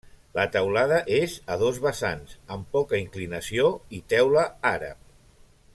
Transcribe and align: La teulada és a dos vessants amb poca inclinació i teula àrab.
La 0.35 0.43
teulada 0.53 0.95
és 1.17 1.35
a 1.55 1.57
dos 1.63 1.77
vessants 1.83 2.33
amb 2.55 2.73
poca 2.77 3.01
inclinació 3.03 3.69
i 3.99 4.03
teula 4.15 4.47
àrab. 4.75 5.05